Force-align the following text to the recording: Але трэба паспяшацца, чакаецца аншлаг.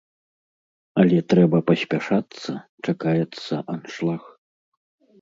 Але 1.03 1.19
трэба 1.35 1.57
паспяшацца, 1.69 2.51
чакаецца 2.89 3.53
аншлаг. 3.79 4.23